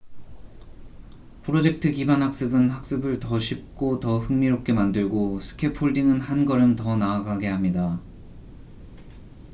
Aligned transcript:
프로젝트 1.43 1.91
기반 1.91 2.23
학습은 2.23 2.71
학습을 2.71 3.19
더 3.19 3.37
쉽고 3.37 3.99
더 3.99 4.17
흥미롭게 4.17 4.73
만들고 4.73 5.37
스캐폴딩은 5.41 6.19
한 6.19 6.45
걸음 6.45 6.75
더 6.75 6.95
나아가게 6.95 7.45
합니다 7.47 8.01